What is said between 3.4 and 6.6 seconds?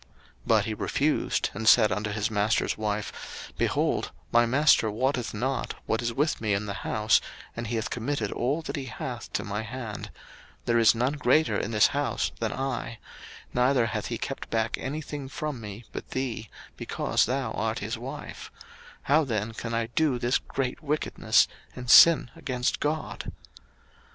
Behold, my master wotteth not what is with me